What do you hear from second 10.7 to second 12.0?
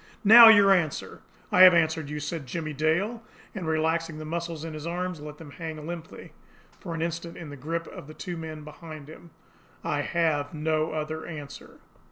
other answer."